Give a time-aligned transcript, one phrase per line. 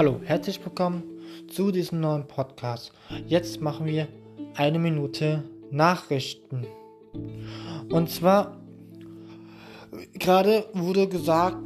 [0.00, 1.02] Hallo, herzlich willkommen
[1.50, 2.90] zu diesem neuen Podcast.
[3.26, 4.08] Jetzt machen wir
[4.54, 6.66] eine Minute Nachrichten.
[7.92, 8.56] Und zwar,
[10.14, 11.58] gerade wurde gesagt,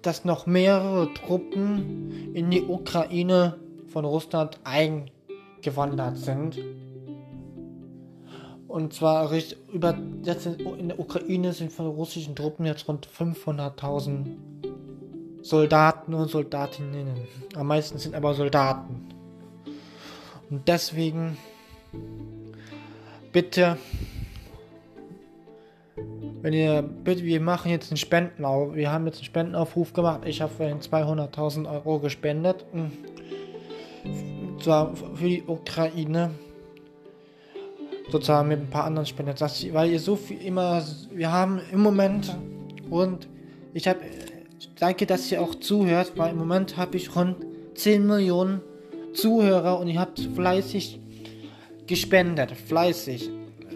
[0.00, 6.58] dass noch mehrere Truppen in die Ukraine von Russland eingewandert sind.
[8.66, 9.30] Und zwar
[9.74, 14.24] über jetzt in der Ukraine sind von russischen Truppen jetzt rund 500.000
[15.46, 17.14] Soldaten und Soldatinnen.
[17.54, 19.06] Am meisten sind aber Soldaten.
[20.50, 21.36] Und deswegen
[23.30, 23.76] bitte,
[26.42, 28.74] wenn ihr, bitte, wir machen jetzt einen Spendenaufruf.
[28.74, 30.22] Wir haben jetzt einen Spendenaufruf gemacht.
[30.24, 32.64] Ich habe vorhin 200.000 Euro gespendet.
[32.72, 32.92] Und
[34.60, 36.32] zwar für die Ukraine.
[38.10, 39.34] Sozusagen mit ein paar anderen Spenden.
[39.38, 40.82] Weil ihr so viel immer,
[41.12, 42.36] wir haben im Moment
[42.90, 43.28] und
[43.74, 44.00] ich habe
[44.78, 47.36] danke, dass ihr auch zuhört, weil im Moment habe ich rund
[47.74, 48.60] 10 Millionen
[49.14, 51.00] Zuhörer und ihr habt fleißig
[51.86, 53.30] gespendet, fleißig.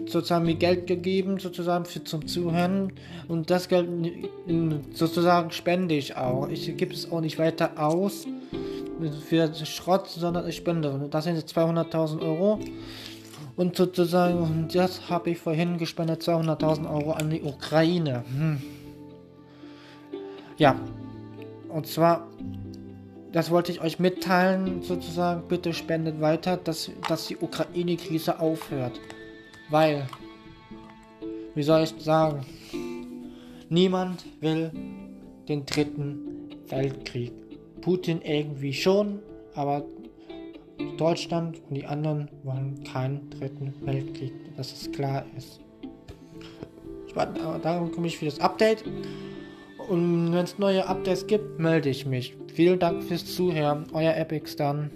[0.07, 2.93] Sozusagen mir Geld gegeben, sozusagen für zum Zuhören
[3.27, 3.87] und das Geld
[4.93, 6.49] sozusagen spende ich auch.
[6.49, 8.25] Ich gebe es auch nicht weiter aus
[9.27, 11.07] für Schrott, sondern ich spende.
[11.09, 12.59] Das sind jetzt 200.000 Euro.
[13.55, 18.23] Und sozusagen, das habe ich vorhin gespendet, 200.000 Euro an die Ukraine.
[18.35, 18.61] Hm.
[20.61, 20.79] Ja,
[21.69, 22.27] und zwar,
[23.31, 29.01] das wollte ich euch mitteilen, sozusagen, bitte spendet weiter, dass, dass die Ukraine-Krise aufhört.
[29.71, 30.07] Weil,
[31.55, 32.45] wie soll ich sagen,
[33.69, 34.71] niemand will
[35.49, 37.33] den dritten Weltkrieg.
[37.81, 39.17] Putin irgendwie schon,
[39.55, 39.83] aber
[40.99, 45.59] Deutschland und die anderen wollen keinen dritten Weltkrieg, dass es klar ist.
[47.07, 48.83] Ich warte, darum komme ich für das Update.
[49.91, 52.37] Und wenn es neue Updates gibt, melde ich mich.
[52.53, 53.87] Vielen Dank fürs Zuhören.
[53.91, 54.89] Euer Epic dann.